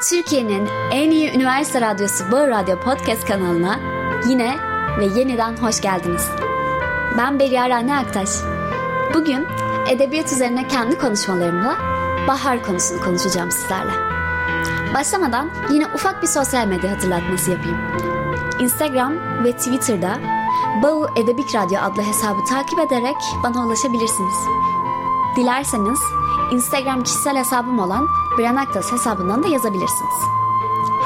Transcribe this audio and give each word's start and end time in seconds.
Türkiye'nin 0.00 0.68
en 0.92 1.10
iyi 1.10 1.32
üniversite 1.34 1.80
radyosu 1.80 2.32
Bağır 2.32 2.48
Radyo 2.48 2.80
Podcast 2.80 3.24
kanalına 3.24 3.78
yine 4.28 4.56
ve 4.98 5.04
yeniden 5.04 5.56
hoş 5.56 5.80
geldiniz. 5.80 6.28
Ben 7.18 7.38
Beriya 7.38 7.68
Rane 7.68 7.96
Aktaş. 7.96 8.28
Bugün 9.14 9.46
edebiyat 9.90 10.32
üzerine 10.32 10.68
kendi 10.68 10.98
konuşmalarımla 10.98 11.76
bahar 12.28 12.62
konusunu 12.62 13.00
konuşacağım 13.00 13.50
sizlerle. 13.50 13.92
Başlamadan 14.94 15.50
yine 15.70 15.86
ufak 15.94 16.22
bir 16.22 16.26
sosyal 16.26 16.66
medya 16.66 16.90
hatırlatması 16.90 17.50
yapayım. 17.50 17.78
Instagram 18.60 19.44
ve 19.44 19.52
Twitter'da 19.52 20.18
Bağu 20.82 21.06
Edebik 21.16 21.54
Radyo 21.54 21.80
adlı 21.80 22.02
hesabı 22.02 22.44
takip 22.50 22.78
ederek 22.78 23.16
bana 23.42 23.66
ulaşabilirsiniz. 23.66 24.34
Dilerseniz 25.36 25.98
Instagram 26.52 27.02
kişisel 27.02 27.36
hesabım 27.36 27.78
olan 27.78 28.08
Brian 28.38 28.56
Aktas 28.56 28.92
hesabından 28.92 29.42
da 29.42 29.48
yazabilirsiniz. 29.48 30.14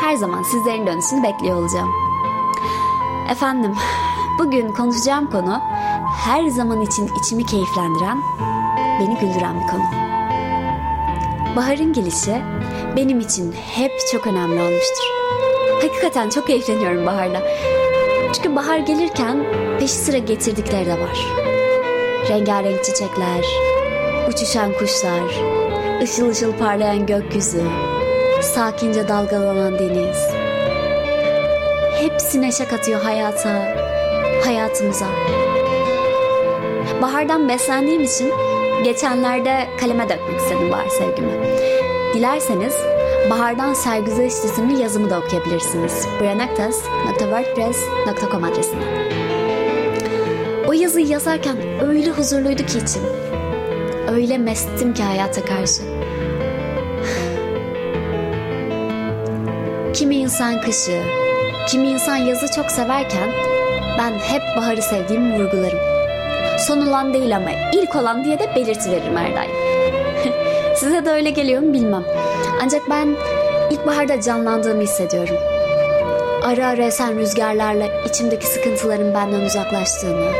Her 0.00 0.16
zaman 0.16 0.42
sizlerin 0.42 0.86
dönüşünü 0.86 1.22
bekliyor 1.22 1.56
olacağım. 1.56 1.90
Efendim, 3.30 3.74
bugün 4.38 4.72
konuşacağım 4.72 5.30
konu 5.30 5.60
her 6.24 6.46
zaman 6.46 6.80
için 6.80 7.10
içimi 7.20 7.46
keyiflendiren, 7.46 8.22
beni 9.00 9.18
güldüren 9.18 9.60
bir 9.60 9.66
konu. 9.66 9.82
Baharın 11.56 11.92
gelişi 11.92 12.42
benim 12.96 13.20
için 13.20 13.54
hep 13.74 13.92
çok 14.12 14.26
önemli 14.26 14.62
olmuştur. 14.62 15.04
Hakikaten 15.82 16.28
çok 16.28 16.46
keyifleniyorum 16.46 17.06
baharda. 17.06 17.42
Çünkü 18.32 18.56
bahar 18.56 18.78
gelirken 18.78 19.44
peşi 19.78 19.94
sıra 19.94 20.18
getirdikleri 20.18 20.86
de 20.86 20.92
var. 20.92 21.26
Rengarenk 22.28 22.84
çiçekler, 22.84 23.44
uçuşan 24.30 24.72
kuşlar, 24.72 25.22
ışıl 26.02 26.28
ışıl 26.28 26.52
parlayan 26.52 27.06
gökyüzü, 27.06 27.62
sakince 28.42 29.08
dalgalanan 29.08 29.78
deniz. 29.78 30.18
Hepsi 32.00 32.40
neşe 32.40 32.64
katıyor 32.64 33.00
hayata, 33.00 33.76
hayatımıza. 34.44 35.06
Bahardan 37.02 37.48
beslendiğim 37.48 38.04
için 38.04 38.32
geçenlerde 38.84 39.68
kaleme 39.80 40.08
dökmek 40.08 40.40
istedim 40.40 40.70
bahar 40.70 40.88
sevgimi. 40.88 41.32
Dilerseniz 42.14 42.74
Bahardan 43.30 43.74
Sergüzel 43.74 44.26
isimli 44.26 44.82
yazımı 44.82 45.10
da 45.10 45.18
okuyabilirsiniz. 45.18 46.06
brianaktas.wordpress.com 46.20 48.44
adresinden. 48.44 49.10
O 50.68 50.72
yazıyı 50.72 51.06
yazarken 51.06 51.56
öyle 51.88 52.10
huzurluydu 52.10 52.66
ki 52.66 52.78
içim. 52.78 53.19
Öyle 54.10 54.38
mestim 54.38 54.94
ki 54.94 55.02
hayata 55.02 55.44
karşı. 55.44 55.82
Kimi 59.94 60.16
insan 60.16 60.60
kışı, 60.60 61.02
kimi 61.68 61.88
insan 61.88 62.16
yazı 62.16 62.52
çok 62.56 62.70
severken 62.70 63.30
ben 63.98 64.12
hep 64.12 64.42
baharı 64.56 64.82
sevdiğimi 64.82 65.38
vurgularım. 65.38 65.78
Son 66.58 66.86
olan 66.86 67.14
değil 67.14 67.36
ama 67.36 67.50
ilk 67.72 67.96
olan 67.96 68.24
diye 68.24 68.38
de 68.38 68.54
belirti 68.56 68.90
daim. 68.90 69.50
Size 70.76 71.04
de 71.04 71.10
öyle 71.10 71.30
geliyor 71.30 71.62
mu 71.62 71.72
bilmem. 71.72 72.04
Ancak 72.62 72.90
ben 72.90 73.16
ilkbaharda 73.70 74.20
canlandığımı 74.20 74.82
hissediyorum. 74.82 75.36
Ara 76.42 76.66
ara 76.66 76.84
esen 76.84 77.18
rüzgarlarla 77.18 77.86
içimdeki 78.08 78.46
sıkıntıların 78.46 79.14
benden 79.14 79.40
uzaklaştığını, 79.40 80.30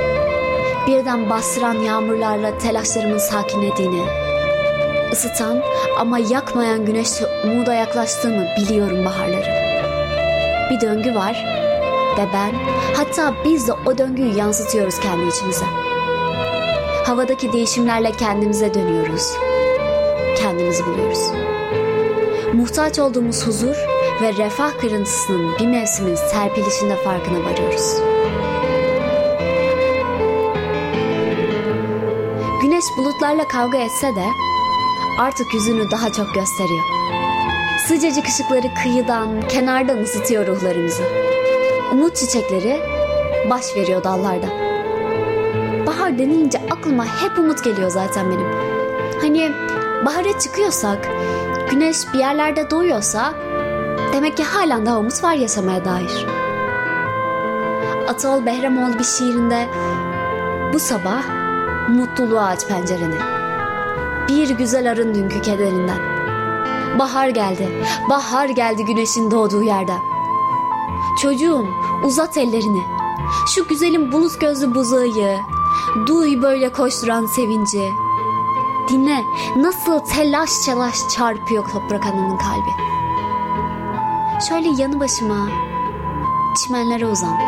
birden 0.91 1.31
bastıran 1.31 1.75
yağmurlarla 1.75 2.59
telaşlarımın 2.59 3.19
sakinlediğini, 3.19 4.03
ısıtan 5.13 5.63
ama 5.99 6.19
yakmayan 6.19 6.87
güneşle 6.87 7.27
umuda 7.45 7.75
yaklaştığımı 7.75 8.45
biliyorum 8.57 9.05
baharları. 9.05 9.71
Bir 10.71 10.81
döngü 10.81 11.15
var 11.15 11.45
ve 12.19 12.23
ben 12.33 12.53
hatta 12.97 13.35
biz 13.45 13.69
de 13.69 13.73
o 13.73 13.99
döngüyü 13.99 14.37
yansıtıyoruz 14.37 15.01
kendi 15.01 15.27
içimize. 15.27 15.65
Havadaki 17.07 17.53
değişimlerle 17.53 18.13
kendimize 18.13 18.75
dönüyoruz. 18.75 19.33
Kendimizi 20.39 20.87
buluyoruz. 20.87 21.31
Muhtaç 22.53 22.99
olduğumuz 22.99 23.47
huzur 23.47 23.77
ve 24.23 24.33
refah 24.33 24.81
kırıntısının 24.81 25.59
bir 25.59 25.67
mevsimin 25.67 26.15
serpilişinde 26.15 26.97
farkına 26.97 27.45
varıyoruz. 27.45 28.10
Güneş 32.63 32.85
bulutlarla 32.97 33.49
kavga 33.49 33.79
etse 33.79 34.17
de 34.17 34.25
artık 35.19 35.55
yüzünü 35.55 35.91
daha 35.91 36.13
çok 36.13 36.35
gösteriyor. 36.35 36.85
Sıcacık 37.87 38.27
ışıkları 38.29 38.75
kıyıdan, 38.83 39.49
kenardan 39.49 39.99
ısıtıyor 39.99 40.47
ruhlarımızı. 40.47 41.03
Umut 41.93 42.17
çiçekleri 42.17 42.81
baş 43.51 43.77
veriyor 43.77 44.05
dallarda. 44.05 44.47
Bahar 45.87 46.19
denilince 46.19 46.61
aklıma 46.71 47.05
hep 47.05 47.39
umut 47.39 47.65
geliyor 47.65 47.91
zaten 47.91 48.31
benim. 48.31 48.47
Hani 49.21 49.53
bahara 50.07 50.39
çıkıyorsak, 50.39 51.09
güneş 51.71 51.97
bir 52.15 52.19
yerlerde 52.19 52.71
doğuyorsa 52.71 53.35
demek 54.13 54.37
ki 54.37 54.45
halen 54.45 54.87
daha 54.87 54.99
umut 54.99 55.25
var 55.25 55.35
yaşamaya 55.35 55.85
dair. 55.85 56.27
Atol 58.09 58.47
Behramoğlu 58.47 58.99
bir 58.99 59.05
şiirinde 59.05 59.67
bu 60.73 60.79
sabah 60.79 61.40
mutluluğa 61.91 62.47
aç 62.47 62.67
pencereni. 62.67 63.19
Bir 64.29 64.51
güzel 64.51 64.91
arın 64.91 65.15
dünkü 65.15 65.43
kederinden. 65.43 65.99
Bahar 66.99 67.29
geldi, 67.29 67.69
bahar 68.11 68.49
geldi 68.49 68.85
güneşin 68.85 69.31
doğduğu 69.31 69.63
yerden. 69.63 70.01
Çocuğum 71.23 71.67
uzat 72.05 72.37
ellerini. 72.37 72.83
Şu 73.55 73.69
güzelim 73.69 74.13
bulut 74.13 74.41
gözlü 74.41 74.75
buzağıyı. 74.75 75.39
Duy 76.07 76.43
böyle 76.43 76.73
koşturan 76.73 77.27
sevinci. 77.27 77.91
Dinle 78.89 79.25
nasıl 79.57 79.99
telaş 79.99 80.51
telaş 80.67 80.97
çarpıyor 81.17 81.71
toprak 81.71 82.07
ananın 82.07 82.39
kalbi. 82.39 82.71
Şöyle 84.49 84.83
yanı 84.83 85.01
başıma 85.01 85.49
çimenlere 86.57 87.07
uzan. 87.07 87.39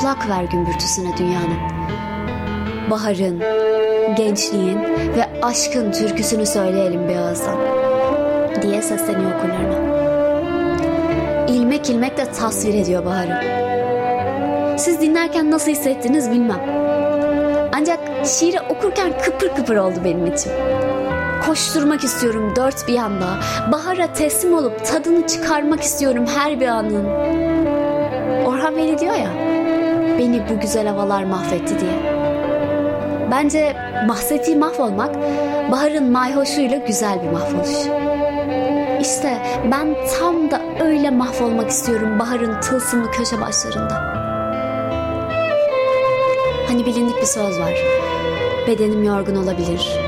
Kulak 0.00 0.28
ver 0.28 0.44
gümbürtüsüne 0.44 1.16
dünyanın. 1.16 1.73
Baharın, 2.90 3.42
gençliğin 4.16 4.78
ve 5.16 5.26
aşkın 5.42 5.92
türküsünü 5.92 6.46
söyleyelim 6.46 7.08
bir 7.08 7.16
ağızdan. 7.16 7.56
Diye 8.62 8.82
sesleniyor 8.82 9.30
okurlarına. 9.34 9.94
İlmek 11.48 11.90
ilmek 11.90 12.16
de 12.16 12.32
tasvir 12.32 12.74
ediyor 12.74 13.04
baharı. 13.04 13.64
Siz 14.78 15.00
dinlerken 15.00 15.50
nasıl 15.50 15.70
hissettiniz 15.70 16.30
bilmem. 16.30 16.60
Ancak 17.76 17.98
şiiri 18.26 18.60
okurken 18.60 19.12
kıpır 19.22 19.48
kıpır 19.48 19.76
oldu 19.76 19.98
benim 20.04 20.26
için. 20.26 20.52
Koşturmak 21.46 22.04
istiyorum 22.04 22.52
dört 22.56 22.88
bir 22.88 22.92
yanda. 22.92 23.26
Bahara 23.72 24.12
teslim 24.12 24.54
olup 24.54 24.86
tadını 24.86 25.26
çıkarmak 25.26 25.80
istiyorum 25.80 26.24
her 26.36 26.60
bir 26.60 26.66
anın. 26.66 27.04
Orhan 28.46 28.76
Veli 28.76 28.98
diyor 28.98 29.14
ya, 29.14 29.30
beni 30.18 30.42
bu 30.50 30.60
güzel 30.60 30.86
havalar 30.86 31.24
mahvetti 31.24 31.80
diye. 31.80 32.13
Bence 33.34 33.76
bahsettiği 34.08 34.56
mahvolmak, 34.56 35.14
baharın 35.72 36.12
mayhoşuyla 36.12 36.76
güzel 36.76 37.22
bir 37.22 37.30
mahvoluş. 37.30 37.70
İşte 39.00 39.38
ben 39.70 39.96
tam 40.18 40.50
da 40.50 40.62
öyle 40.84 41.10
mahvolmak 41.10 41.70
istiyorum 41.70 42.18
baharın 42.18 42.60
tılsımlı 42.60 43.10
köşe 43.10 43.40
başlarında. 43.40 43.94
Hani 46.66 46.86
bilindik 46.86 47.20
bir 47.20 47.26
söz 47.26 47.60
var. 47.60 47.74
Bedenim 48.66 49.04
yorgun 49.04 49.36
olabilir. 49.36 49.98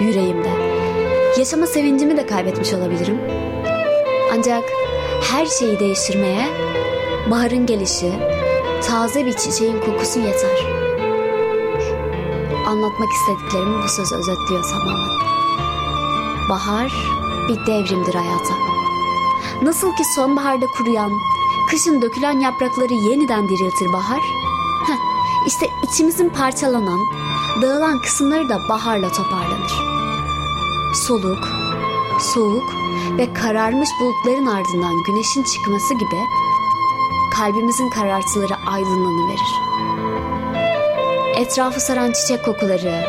Yüreğimde. 0.00 0.50
Yaşama 1.38 1.66
sevincimi 1.66 2.16
de 2.16 2.26
kaybetmiş 2.26 2.72
olabilirim. 2.72 3.20
Ancak 4.38 4.64
her 5.32 5.46
şeyi 5.46 5.80
değiştirmeye 5.80 6.46
baharın 7.30 7.66
gelişi, 7.66 8.12
taze 8.88 9.26
bir 9.26 9.32
çiçeğin 9.32 9.80
kokusu 9.80 10.20
yeter. 10.20 10.89
Anlatmak 12.70 13.08
istediklerimi 13.12 13.82
bu 13.82 13.88
söz 13.88 14.12
özetliyor 14.12 14.62
tamamen. 14.62 15.10
Bahar 16.48 16.92
bir 17.48 17.66
devrimdir 17.66 18.14
hayata. 18.14 18.54
Nasıl 19.62 19.96
ki 19.96 20.04
sonbaharda 20.14 20.66
kuruyan, 20.66 21.12
kışın 21.70 22.02
dökülen 22.02 22.40
yaprakları 22.40 22.94
yeniden 22.94 23.48
diriltir 23.48 23.92
bahar, 23.92 24.20
heh, 24.86 24.98
işte 25.46 25.66
içimizin 25.82 26.28
parçalanan, 26.28 27.00
dağılan 27.62 28.00
kısımları 28.00 28.48
da 28.48 28.68
baharla 28.68 29.12
toparlanır. 29.12 29.72
Soluk, 30.94 31.48
soğuk 32.20 32.74
ve 33.18 33.32
kararmış 33.34 33.88
bulutların 34.00 34.46
ardından 34.46 35.02
güneşin 35.06 35.42
çıkması 35.42 35.94
gibi 35.94 36.20
kalbimizin 37.34 37.90
karartıları 37.90 38.54
aydınlanıverir. 38.66 39.70
Etrafı 41.36 41.80
saran 41.80 42.12
çiçek 42.12 42.44
kokuları, 42.44 43.04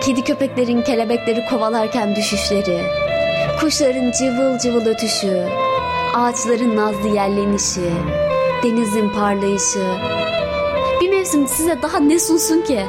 kedi 0.00 0.24
köpeklerin 0.24 0.82
kelebekleri 0.82 1.44
kovalarken 1.50 2.16
düşüşleri, 2.16 2.80
Kuşların 3.60 4.12
cıvıl 4.12 4.58
cıvıl 4.58 4.86
ötüşü, 4.86 5.48
ağaçların 6.14 6.76
nazlı 6.76 7.08
yerlenişi, 7.08 7.90
denizin 8.62 9.08
parlayışı. 9.08 9.84
Bir 11.00 11.10
mevsim 11.10 11.48
size 11.48 11.82
daha 11.82 11.98
ne 11.98 12.18
sunsun 12.18 12.62
ki? 12.62 12.80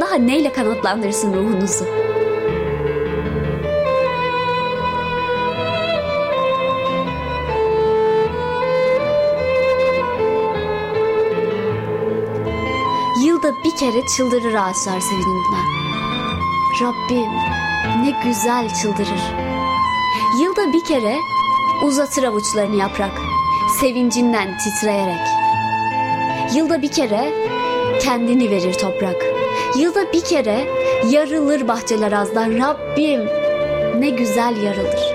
Daha 0.00 0.14
neyle 0.14 0.52
kanatlandırsın 0.52 1.34
ruhunuzu? 1.34 1.84
Kere 13.84 14.06
çıldırır 14.06 14.54
ağaçlar 14.54 15.00
sevincinden. 15.00 15.66
Rabbim 16.82 17.32
ne 18.02 18.12
güzel 18.24 18.74
çıldırır. 18.74 19.22
Yılda 20.40 20.72
bir 20.72 20.84
kere 20.84 21.16
uzatır 21.84 22.22
avuçlarını 22.22 22.76
yaprak, 22.76 23.10
sevincinden 23.80 24.58
titreyerek. 24.58 25.26
Yılda 26.54 26.82
bir 26.82 26.92
kere 26.92 27.32
kendini 28.02 28.50
verir 28.50 28.72
toprak. 28.72 29.26
Yılda 29.78 30.12
bir 30.12 30.24
kere 30.24 30.68
yarılır 31.10 31.68
bahçeler 31.68 32.12
azdan. 32.12 32.58
Rabbim 32.58 33.20
ne 33.98 34.10
güzel 34.10 34.62
yarılır. 34.62 35.14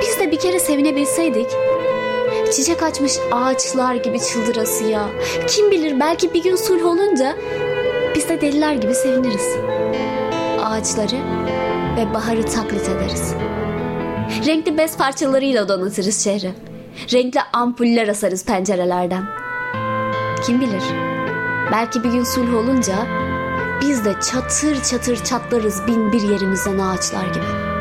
Biz 0.00 0.20
de 0.20 0.30
bir 0.30 0.38
kere 0.38 0.60
sevinebilseydik 0.60 1.48
çiçek 2.52 2.82
açmış 2.82 3.12
ağaçlar 3.32 3.94
gibi 3.94 4.20
çıldırası 4.20 4.84
ya. 4.84 5.08
Kim 5.48 5.70
bilir 5.70 6.00
belki 6.00 6.34
bir 6.34 6.42
gün 6.42 6.56
sulh 6.56 6.86
olunca 6.86 7.36
biz 8.14 8.28
de 8.28 8.40
deliler 8.40 8.72
gibi 8.72 8.94
seviniriz. 8.94 9.48
Ağaçları 10.64 11.16
ve 11.96 12.14
baharı 12.14 12.46
taklit 12.46 12.88
ederiz. 12.88 13.34
Renkli 14.46 14.78
bez 14.78 14.96
parçalarıyla 14.96 15.68
donatırız 15.68 16.24
şehri. 16.24 16.52
Renkli 17.12 17.40
ampuller 17.52 18.08
asarız 18.08 18.44
pencerelerden. 18.44 19.24
Kim 20.46 20.60
bilir 20.60 20.82
belki 21.72 22.04
bir 22.04 22.12
gün 22.12 22.24
sulh 22.24 22.54
olunca 22.54 22.94
biz 23.80 24.04
de 24.04 24.14
çatır 24.30 24.82
çatır 24.82 25.24
çatlarız 25.24 25.86
bin 25.86 26.12
bir 26.12 26.22
yerimizden 26.22 26.78
ağaçlar 26.78 27.26
gibi. 27.26 27.71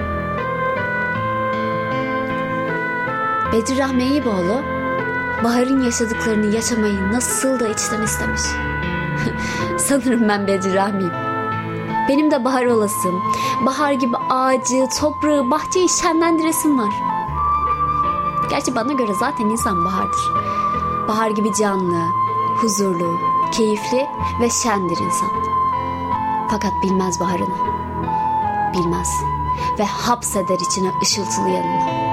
Bedir 3.54 3.78
Rahmi 3.78 4.04
Eyüboğlu 4.04 4.62
Bahar'ın 5.44 5.84
yaşadıklarını 5.84 6.56
yaşamayı 6.56 7.12
nasıl 7.12 7.60
da 7.60 7.68
içten 7.68 8.02
istemiş. 8.02 8.42
Sanırım 9.78 10.30
ben 10.30 10.48
Bedir 10.48 10.76
Rahmi'yim. 10.76 11.14
Benim 12.10 12.32
de 12.32 12.46
bahar 12.46 12.66
olasım. 12.66 13.24
Bahar 13.66 13.92
gibi 13.92 14.18
ağacı, 14.18 14.88
toprağı, 15.00 15.52
bahçeyi 15.52 15.90
şenlendiresim 15.90 16.80
var. 16.80 16.94
Gerçi 18.50 18.76
bana 18.76 18.94
göre 18.94 19.14
zaten 19.20 19.46
insan 19.46 19.86
bahardır. 19.86 20.32
Bahar 21.08 21.30
gibi 21.30 21.54
canlı, 21.54 22.04
huzurlu, 22.62 23.20
keyifli 23.52 24.08
ve 24.42 24.50
şendir 24.50 24.98
insan. 24.98 25.30
Fakat 26.52 26.72
bilmez 26.84 27.20
baharını. 27.20 27.56
Bilmez 28.74 29.10
ve 29.80 29.84
hapseder 29.84 30.60
içine 30.60 30.92
ışıltılı 31.02 31.50
yanını. 31.50 32.11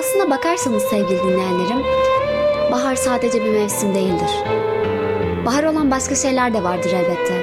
Aslına 0.00 0.30
bakarsanız 0.30 0.82
sevgili 0.82 1.22
dinleyenlerim, 1.22 1.82
bahar 2.72 2.96
sadece 2.96 3.44
bir 3.44 3.50
mevsim 3.50 3.94
değildir. 3.94 4.30
Bahar 5.46 5.64
olan 5.64 5.90
başka 5.90 6.14
şeyler 6.14 6.54
de 6.54 6.62
vardır 6.62 6.90
elbette. 6.92 7.34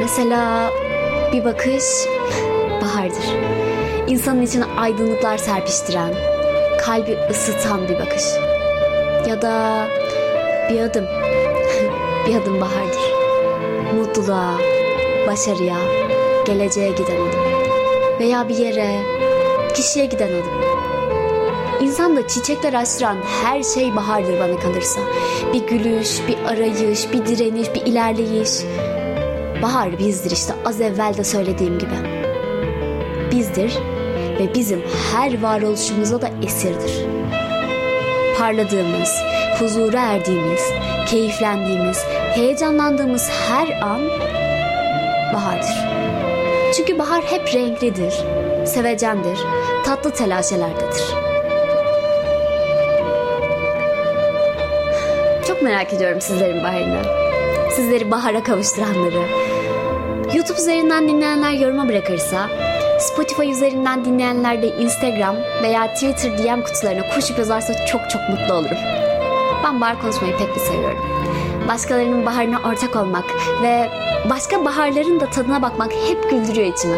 Mesela 0.00 0.70
bir 1.32 1.44
bakış 1.44 1.84
bahardır. 2.82 3.24
İnsanın 4.06 4.42
içine 4.42 4.64
aydınlıklar 4.64 5.38
serpiştiren, 5.38 6.14
kalbi 6.80 7.18
ısıtan 7.30 7.88
bir 7.88 7.98
bakış. 7.98 8.24
Ya 9.28 9.42
da 9.42 9.86
bir 10.70 10.80
adım, 10.80 11.04
bir 12.28 12.36
adım 12.36 12.60
bahardır. 12.60 13.12
Mutluluğa, 13.98 14.54
başarıya, 15.26 15.76
geleceğe 16.46 16.90
giden 16.90 17.20
adım. 17.20 17.40
Veya 18.20 18.48
bir 18.48 18.56
yere, 18.56 19.00
kişiye 19.74 20.06
giden 20.06 20.28
adım. 20.28 20.77
İnsanda 21.80 22.28
çiçekler 22.28 22.72
açtıran 22.72 23.16
her 23.42 23.62
şey 23.62 23.96
bahardır 23.96 24.40
bana 24.40 24.60
kalırsa. 24.60 25.00
Bir 25.52 25.66
gülüş, 25.66 26.20
bir 26.28 26.38
arayış, 26.52 27.12
bir 27.12 27.26
direniş, 27.26 27.74
bir 27.74 27.86
ilerleyiş. 27.86 28.50
Bahar 29.62 29.98
bizdir 29.98 30.30
işte 30.30 30.52
az 30.64 30.80
evvel 30.80 31.16
de 31.16 31.24
söylediğim 31.24 31.78
gibi. 31.78 31.94
Bizdir 33.32 33.78
ve 34.40 34.54
bizim 34.54 34.82
her 35.12 35.42
varoluşumuza 35.42 36.22
da 36.22 36.30
esirdir. 36.42 37.06
Parladığımız, 38.38 39.12
huzura 39.58 40.00
erdiğimiz, 40.00 40.62
keyiflendiğimiz, 41.06 42.04
heyecanlandığımız 42.34 43.30
her 43.48 43.80
an 43.82 44.00
bahardır. 45.34 45.74
Çünkü 46.76 46.98
bahar 46.98 47.22
hep 47.22 47.54
renklidir, 47.54 48.24
sevecendir, 48.66 49.38
tatlı 49.84 50.10
telaşelerdedir. 50.10 51.28
Çok 55.58 55.64
merak 55.64 55.92
ediyorum 55.92 56.20
sizlerin 56.20 56.62
baharını. 56.64 57.02
Sizleri 57.70 58.10
bahara 58.10 58.42
kavuşturanları. 58.42 59.22
YouTube 60.34 60.58
üzerinden 60.58 61.08
dinleyenler 61.08 61.52
yoruma 61.52 61.88
bırakırsa, 61.88 62.48
Spotify 63.00 63.50
üzerinden 63.50 64.04
dinleyenler 64.04 64.62
de 64.62 64.66
Instagram 64.66 65.36
veya 65.62 65.94
Twitter 65.94 66.38
DM 66.38 66.62
kutularına 66.62 67.14
koşup 67.14 67.38
yazarsa 67.38 67.86
çok 67.86 68.00
çok 68.10 68.20
mutlu 68.28 68.54
olurum. 68.54 68.76
Ben 69.64 69.80
bahar 69.80 70.00
konuşmayı 70.00 70.36
pek 70.36 70.56
bir 70.56 70.60
seviyorum. 70.60 70.98
Başkalarının 71.68 72.26
baharına 72.26 72.58
ortak 72.68 72.96
olmak 72.96 73.24
ve 73.62 73.88
başka 74.30 74.64
baharların 74.64 75.20
da 75.20 75.30
tadına 75.30 75.62
bakmak 75.62 75.92
hep 75.92 76.30
güldürüyor 76.30 76.74
içimi. 76.74 76.96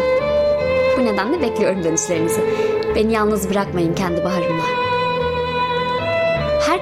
Bu 0.97 1.05
nedenle 1.05 1.41
bekliyorum 1.41 1.83
dönüşlerinizi. 1.83 2.41
Beni 2.95 3.13
yalnız 3.13 3.49
bırakmayın 3.49 3.95
kendi 3.95 4.23
baharımla. 4.23 4.90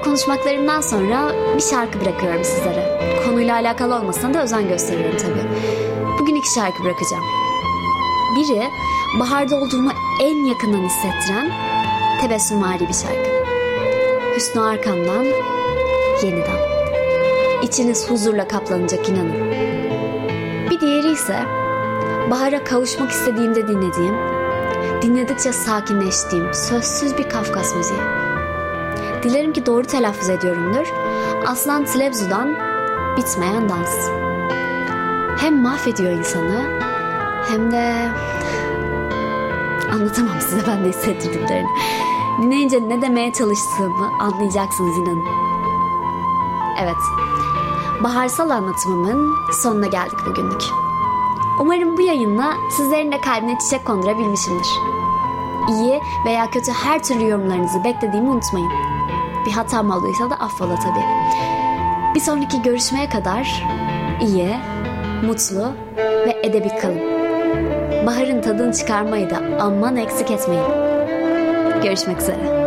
Konuşmaklarımdan 0.04 0.80
sonra 0.80 1.32
bir 1.56 1.62
şarkı 1.62 2.00
bırakıyorum 2.00 2.44
sizlere. 2.44 3.00
Konuyla 3.24 3.54
alakalı 3.54 3.94
olmasına 3.94 4.34
da 4.34 4.42
özen 4.42 4.68
gösteriyorum 4.68 5.16
tabii. 5.18 5.48
Bugün 6.18 6.34
iki 6.34 6.52
şarkı 6.54 6.84
bırakacağım. 6.84 7.24
Biri 8.36 8.62
baharda 9.20 9.56
olduğumu 9.56 9.90
en 10.20 10.44
yakından 10.44 10.88
hissettiren 10.88 11.50
tebessümvari 12.20 12.88
bir 12.88 12.94
şarkı. 12.94 13.30
Hüsnü 14.36 14.60
Arkam'dan 14.60 15.24
yeniden. 16.22 16.60
İçiniz 17.62 18.10
huzurla 18.10 18.48
kaplanacak 18.48 19.08
inanın. 19.08 19.50
Bir 20.70 20.80
diğeri 20.80 21.12
ise 21.12 21.36
bahara 22.30 22.64
kavuşmak 22.64 23.10
istediğimde 23.10 23.68
dinlediğim, 23.68 24.14
dinledikçe 25.02 25.52
sakinleştiğim 25.52 26.54
sözsüz 26.54 27.18
bir 27.18 27.28
Kafkas 27.28 27.76
müziği. 27.76 28.29
Dilerim 29.22 29.52
ki 29.52 29.66
doğru 29.66 29.82
telaffuz 29.82 30.28
ediyorumdur. 30.28 30.86
Aslan 31.46 31.84
Tilebzu'dan 31.84 32.56
Bitmeyen 33.16 33.68
Dans. 33.68 34.10
Hem 35.40 35.62
mahvediyor 35.62 36.12
insanı 36.12 36.80
hem 37.48 37.70
de 37.70 38.08
anlatamam 39.92 40.40
size 40.40 40.66
ben 40.66 40.84
de 40.84 40.88
hissettirdiklerini. 40.88 41.68
Dinleyince 42.42 42.88
ne 42.88 43.02
demeye 43.02 43.32
çalıştığımı 43.32 44.10
anlayacaksınız 44.20 44.98
inanın. 44.98 45.24
Evet, 46.82 46.96
baharsal 48.04 48.50
anlatımımın 48.50 49.34
sonuna 49.52 49.86
geldik 49.86 50.18
bugünlük. 50.26 50.62
Umarım 51.60 51.96
bu 51.96 52.00
yayınla 52.00 52.54
sizlerin 52.70 53.12
de 53.12 53.20
kalbine 53.20 53.58
çiçek 53.58 53.84
kondurabilmişimdir. 53.84 54.99
İyi 55.70 56.00
veya 56.26 56.50
kötü 56.50 56.72
her 56.72 57.02
türlü 57.02 57.28
yorumlarınızı 57.28 57.84
beklediğimi 57.84 58.28
unutmayın. 58.30 58.70
Bir 59.46 59.52
hatam 59.52 59.90
olduysa 59.90 60.30
da 60.30 60.34
affola 60.34 60.74
tabii. 60.76 61.04
Bir 62.14 62.20
sonraki 62.20 62.62
görüşmeye 62.62 63.08
kadar 63.08 63.64
iyi, 64.20 64.56
mutlu 65.26 65.72
ve 65.96 66.40
edebi 66.42 66.68
kalın. 66.68 67.00
Baharın 68.06 68.42
tadını 68.42 68.72
çıkarmayı 68.72 69.30
da 69.30 69.40
aman 69.60 69.96
eksik 69.96 70.30
etmeyin. 70.30 70.64
Görüşmek 71.82 72.20
üzere. 72.20 72.59